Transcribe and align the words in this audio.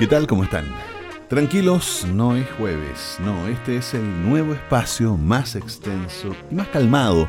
¿Qué 0.00 0.06
tal? 0.06 0.26
¿Cómo 0.26 0.44
están? 0.44 0.64
Tranquilos, 1.28 2.06
no 2.14 2.34
es 2.34 2.50
jueves, 2.52 3.18
no, 3.22 3.46
este 3.48 3.76
es 3.76 3.92
el 3.92 4.26
nuevo 4.26 4.54
espacio 4.54 5.18
más 5.18 5.56
extenso 5.56 6.34
y 6.50 6.54
más 6.54 6.68
calmado 6.68 7.28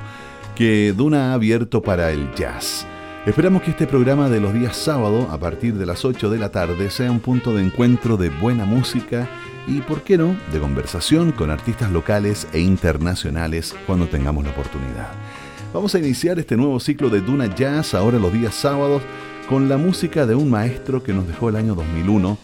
que 0.55 0.93
Duna 0.95 1.31
ha 1.31 1.33
abierto 1.33 1.81
para 1.81 2.11
el 2.11 2.33
jazz. 2.33 2.87
Esperamos 3.25 3.63
que 3.63 3.71
este 3.71 3.87
programa 3.87 4.29
de 4.29 4.39
los 4.39 4.53
días 4.53 4.77
sábado, 4.77 5.27
a 5.31 5.37
partir 5.37 5.73
de 5.73 5.85
las 5.85 6.05
8 6.05 6.29
de 6.29 6.39
la 6.39 6.53
tarde, 6.53 6.89
sea 6.91 7.11
un 7.11 7.19
punto 7.19 7.53
de 7.53 7.61
encuentro 7.61 8.15
de 8.15 8.29
buena 8.29 8.63
música 8.63 9.27
y, 9.67 9.81
por 9.81 10.03
qué 10.03 10.17
no, 10.17 10.37
de 10.53 10.59
conversación 10.61 11.33
con 11.33 11.51
artistas 11.51 11.91
locales 11.91 12.47
e 12.53 12.61
internacionales 12.61 13.75
cuando 13.85 14.07
tengamos 14.07 14.45
la 14.45 14.51
oportunidad. 14.51 15.09
Vamos 15.73 15.93
a 15.93 15.99
iniciar 15.99 16.39
este 16.39 16.55
nuevo 16.55 16.79
ciclo 16.79 17.09
de 17.09 17.19
Duna 17.19 17.53
Jazz 17.53 17.93
ahora 17.93 18.17
los 18.17 18.31
días 18.31 18.55
sábados 18.55 19.01
con 19.51 19.67
la 19.67 19.75
música 19.75 20.25
de 20.25 20.33
un 20.33 20.49
maestro 20.49 21.03
que 21.03 21.11
nos 21.11 21.27
dejó 21.27 21.49
el 21.49 21.57
año 21.57 21.75
2001 21.75 22.37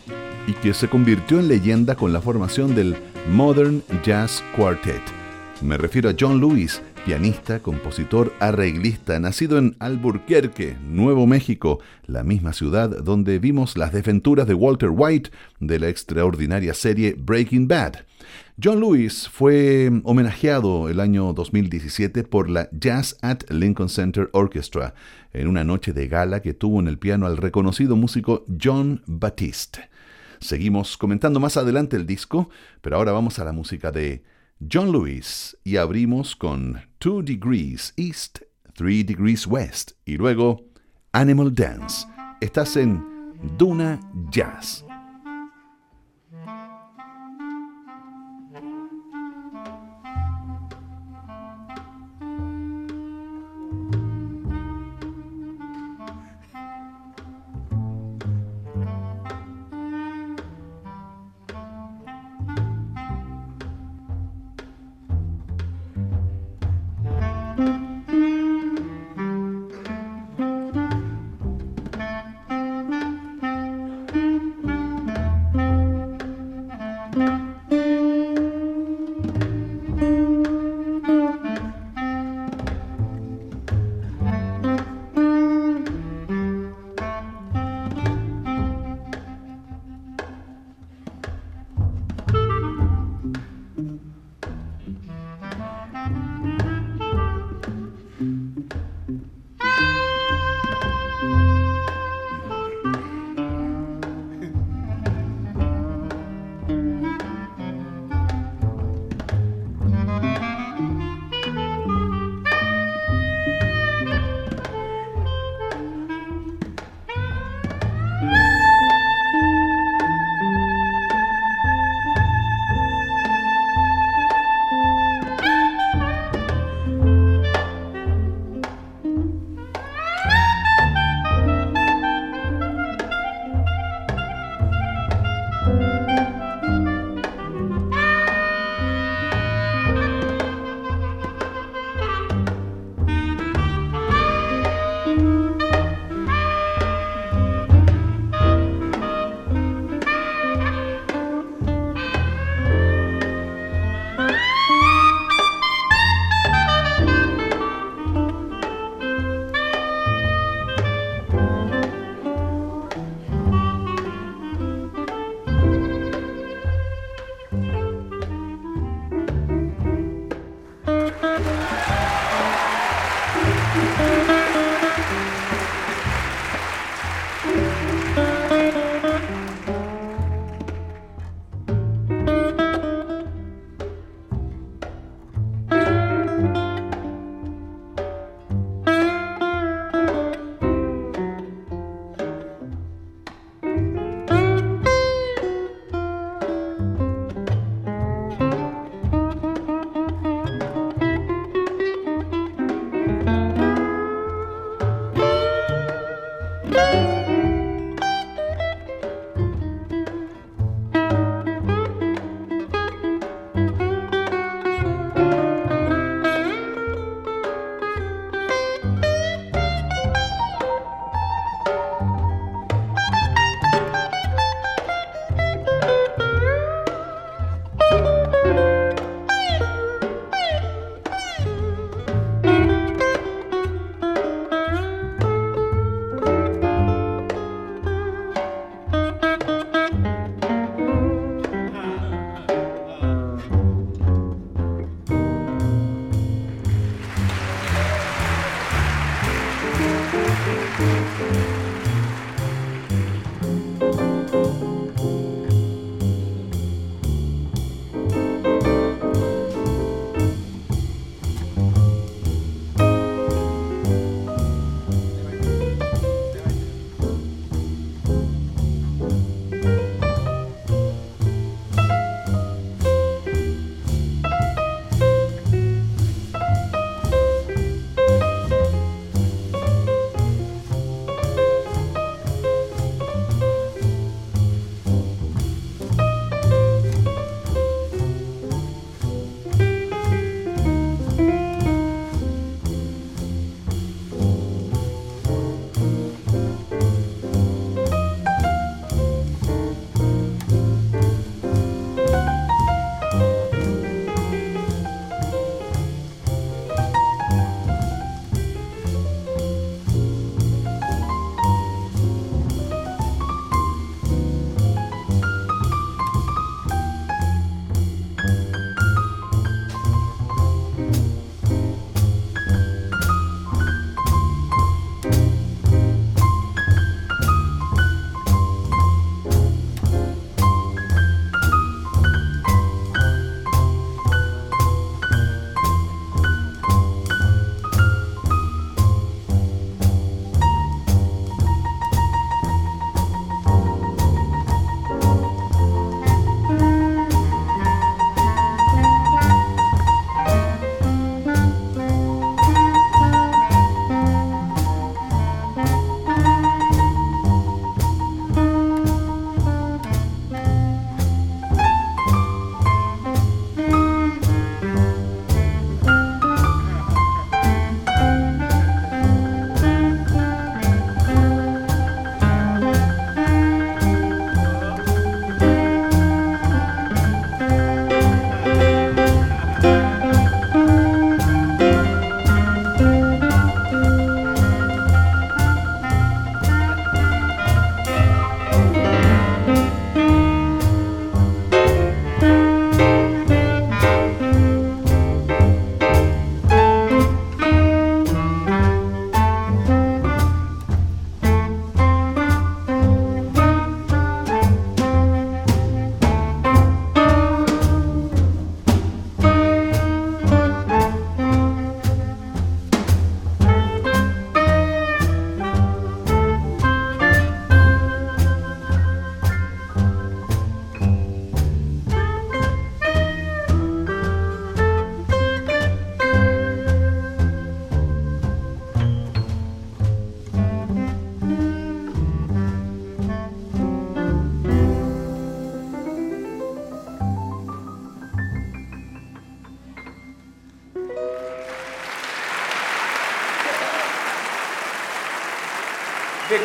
y 0.45 0.51
que 0.55 0.73
se 0.73 0.89
convirtió 0.89 1.39
en 1.39 1.47
leyenda 1.47 1.95
con 1.95 2.11
la 2.11 2.19
formación 2.19 2.75
del 2.75 2.97
Modern 3.31 3.81
Jazz 4.03 4.43
Quartet. 4.57 5.26
Me 5.61 5.75
refiero 5.75 6.09
a 6.09 6.15
John 6.17 6.39
Lewis, 6.39 6.83
pianista, 7.03 7.59
compositor, 7.59 8.31
arreglista, 8.39 9.19
nacido 9.19 9.57
en 9.57 9.75
Alburquerque, 9.79 10.77
Nuevo 10.83 11.25
México, 11.25 11.79
la 12.05 12.23
misma 12.23 12.53
ciudad 12.53 13.03
donde 13.03 13.39
vimos 13.39 13.75
las 13.75 13.91
desventuras 13.91 14.45
de 14.45 14.53
Walter 14.53 14.91
White 14.91 15.31
de 15.59 15.79
la 15.79 15.89
extraordinaria 15.89 16.75
serie 16.75 17.15
Breaking 17.17 17.67
Bad. 17.67 17.95
John 18.63 18.79
Lewis 18.79 19.27
fue 19.27 19.89
homenajeado 20.03 20.89
el 20.89 20.99
año 20.99 21.33
2017 21.33 22.23
por 22.23 22.51
la 22.51 22.69
Jazz 22.71 23.17
at 23.23 23.49
Lincoln 23.49 23.89
Center 23.89 24.29
Orchestra 24.33 24.93
en 25.33 25.47
una 25.47 25.63
noche 25.63 25.91
de 25.91 26.07
gala 26.07 26.43
que 26.43 26.53
tuvo 26.53 26.79
en 26.79 26.87
el 26.87 26.99
piano 26.99 27.25
al 27.25 27.35
reconocido 27.35 27.95
músico 27.95 28.45
John 28.61 29.01
Batiste. 29.07 29.89
Seguimos 30.39 30.97
comentando 30.97 31.39
más 31.39 31.57
adelante 31.57 31.95
el 31.95 32.05
disco, 32.05 32.49
pero 32.81 32.97
ahora 32.97 33.11
vamos 33.11 33.39
a 33.39 33.43
la 33.43 33.53
música 33.53 33.91
de 33.91 34.21
John 34.59 34.91
Lewis 34.91 35.55
y 35.63 35.77
abrimos 35.77 36.35
con 36.35 36.81
Two 36.97 37.21
Degrees 37.21 37.93
East, 37.95 38.39
Three 38.73 39.03
Degrees 39.03 39.45
West 39.45 39.91
y 40.05 40.17
luego 40.17 40.65
Animal 41.13 41.53
Dance. 41.53 42.07
Estás 42.41 42.75
en 42.75 43.03
Duna 43.57 43.99
Jazz. 44.31 44.86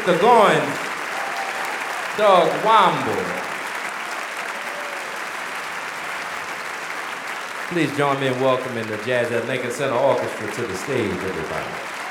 Victor 0.05 0.19
Goins, 0.19 0.79
Doug 2.19 2.49
Womble. 2.65 3.23
Please 7.69 7.97
join 7.97 8.19
me 8.19 8.27
in 8.27 8.41
welcoming 8.41 8.85
the 8.89 8.97
Jazz 9.05 9.31
at 9.31 9.47
Lincoln 9.47 9.71
Center 9.71 9.95
Orchestra 9.95 10.51
to 10.55 10.67
the 10.67 10.77
stage, 10.77 11.13
everybody. 11.13 12.02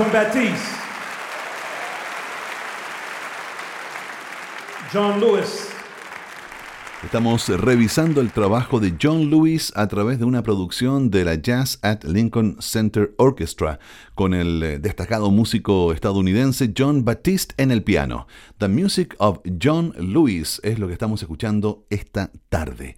Jonathan 0.00 0.12
Baptiste, 0.12 0.66
John 4.90 5.20
Lewis. 5.20 5.68
Estamos 7.04 7.48
revisando 7.48 8.22
el 8.22 8.32
trabajo 8.32 8.80
de 8.80 8.94
John 9.00 9.28
Lewis 9.28 9.72
a 9.76 9.88
través 9.88 10.18
de 10.18 10.24
una 10.24 10.42
producción 10.42 11.10
de 11.10 11.26
la 11.26 11.34
Jazz 11.34 11.78
at 11.82 12.04
Lincoln 12.04 12.56
Center 12.60 13.12
Orchestra, 13.18 13.78
con 14.14 14.32
el 14.32 14.62
eh, 14.62 14.78
destacado 14.78 15.30
músico 15.30 15.92
estadounidense 15.92 16.72
John 16.76 17.04
Baptiste 17.04 17.54
en 17.62 17.70
el 17.70 17.82
piano. 17.82 18.26
The 18.56 18.68
Music 18.68 19.14
of 19.18 19.40
John 19.62 19.92
Lewis 19.98 20.62
es 20.64 20.78
lo 20.78 20.86
que 20.86 20.94
estamos 20.94 21.20
escuchando 21.20 21.84
esta 21.90 22.30
tarde. 22.48 22.96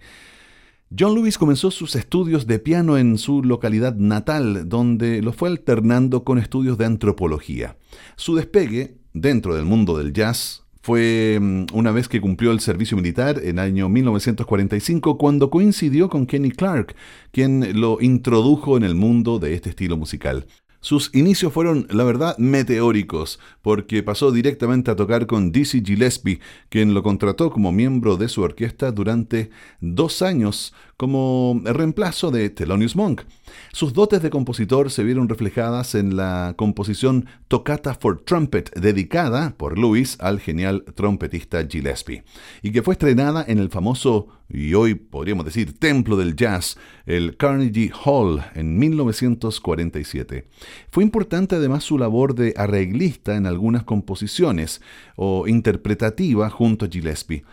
John 0.97 1.15
Lewis 1.15 1.39
comenzó 1.39 1.71
sus 1.71 1.95
estudios 1.95 2.45
de 2.45 2.59
piano 2.59 2.99
en 2.99 3.17
su 3.17 3.41
localidad 3.41 3.95
natal, 3.95 4.69
donde 4.69 5.23
lo 5.23 5.33
fue 5.33 5.49
alternando 5.49 6.23
con 6.23 6.37
estudios 6.37 6.77
de 6.77 6.85
antropología. 6.85 7.77
Su 8.15 8.35
despegue 8.35 8.97
dentro 9.11 9.55
del 9.55 9.65
mundo 9.65 9.97
del 9.97 10.13
jazz 10.13 10.63
fue 10.83 11.39
mm, 11.41 11.65
una 11.73 11.91
vez 11.91 12.07
que 12.07 12.21
cumplió 12.21 12.51
el 12.51 12.59
servicio 12.59 12.95
militar 12.95 13.39
en 13.41 13.57
el 13.57 13.59
año 13.59 13.89
1945, 13.89 15.17
cuando 15.17 15.49
coincidió 15.49 16.09
con 16.09 16.27
Kenny 16.27 16.51
Clark, 16.51 16.95
quien 17.31 17.79
lo 17.79 17.99
introdujo 17.99 18.77
en 18.77 18.83
el 18.83 18.93
mundo 18.93 19.39
de 19.39 19.55
este 19.55 19.69
estilo 19.69 19.97
musical. 19.97 20.45
Sus 20.83 21.15
inicios 21.15 21.53
fueron, 21.53 21.87
la 21.91 22.03
verdad, 22.03 22.37
meteóricos, 22.37 23.39
porque 23.61 24.03
pasó 24.03 24.33
directamente 24.33 24.91
a 24.91 24.97
tocar 24.97 25.27
con 25.27 25.53
Dizzy 25.53 25.81
Gillespie, 25.81 26.41
quien 26.67 26.93
lo 26.93 27.03
contrató 27.03 27.51
como 27.51 27.71
miembro 27.71 28.17
de 28.17 28.27
su 28.27 28.41
orquesta 28.41 28.91
durante 28.91 29.49
dos 29.79 30.21
años 30.21 30.73
como 30.97 31.61
reemplazo 31.63 32.31
de 32.31 32.49
Thelonious 32.49 32.97
Monk. 32.97 33.21
Sus 33.71 33.93
dotes 33.93 34.21
de 34.21 34.29
compositor 34.29 34.91
se 34.91 35.05
vieron 35.05 35.29
reflejadas 35.29 35.95
en 35.95 36.17
la 36.17 36.53
composición 36.57 37.27
Toccata 37.47 37.95
for 37.95 38.19
Trumpet, 38.19 38.77
dedicada 38.77 39.55
por 39.55 39.79
Lewis 39.79 40.17
al 40.19 40.41
genial 40.41 40.83
trompetista 40.95 41.65
Gillespie, 41.65 42.25
y 42.61 42.73
que 42.73 42.83
fue 42.83 42.95
estrenada 42.95 43.45
en 43.47 43.59
el 43.59 43.69
famoso, 43.69 44.27
y 44.49 44.73
hoy 44.73 44.95
podríamos 44.95 45.45
decir, 45.45 45.77
templo 45.77 46.17
del 46.17 46.35
jazz, 46.35 46.77
el 47.05 47.37
Carnegie 47.37 47.91
Hall, 48.05 48.43
en 48.55 48.77
1947. 48.77 50.47
Fue 50.89 51.03
importante 51.03 51.55
además 51.55 51.83
su 51.83 51.97
labor 51.97 52.35
de 52.35 52.53
arreglista 52.57 53.35
en 53.35 53.45
algunas 53.45 53.83
composiciones 53.83 54.81
o 55.15 55.47
interpretativa 55.47 56.49
junto 56.49 56.85
a 56.85 56.89
Gillespie. 56.89 57.43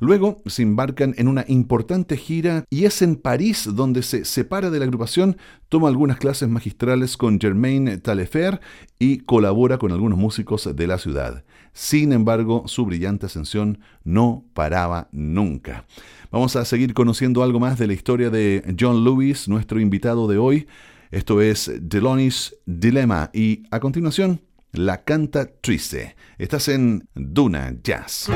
Luego 0.00 0.40
se 0.46 0.62
embarcan 0.62 1.14
en 1.18 1.28
una 1.28 1.44
importante 1.46 2.16
gira 2.16 2.64
y 2.70 2.86
es 2.86 3.02
en 3.02 3.16
París 3.16 3.68
donde 3.74 4.02
se 4.02 4.24
separa 4.24 4.70
de 4.70 4.78
la 4.78 4.86
agrupación, 4.86 5.36
toma 5.68 5.88
algunas 5.88 6.16
clases 6.16 6.48
magistrales 6.48 7.18
con 7.18 7.38
Germaine 7.38 7.98
Taillefer 7.98 8.60
y 8.98 9.18
colabora 9.18 9.76
con 9.76 9.92
algunos 9.92 10.18
músicos 10.18 10.74
de 10.74 10.86
la 10.86 10.96
ciudad. 10.96 11.44
Sin 11.72 12.12
embargo, 12.12 12.64
su 12.66 12.84
brillante 12.84 13.26
ascensión 13.26 13.80
no 14.04 14.44
paraba 14.54 15.08
nunca. 15.12 15.86
Vamos 16.30 16.56
a 16.56 16.64
seguir 16.64 16.94
conociendo 16.94 17.42
algo 17.42 17.60
más 17.60 17.78
de 17.78 17.86
la 17.86 17.92
historia 17.92 18.30
de 18.30 18.74
John 18.78 19.04
Lewis, 19.04 19.48
nuestro 19.48 19.80
invitado 19.80 20.28
de 20.28 20.38
hoy. 20.38 20.66
Esto 21.10 21.40
es 21.40 21.72
Delonis 21.80 22.56
Dilemma 22.66 23.30
y 23.32 23.64
a 23.70 23.80
continuación 23.80 24.40
la 24.72 25.02
canta 25.02 25.50
triste. 25.60 26.14
Estás 26.38 26.68
en 26.68 27.08
Duna 27.14 27.74
Jazz. 27.82 28.30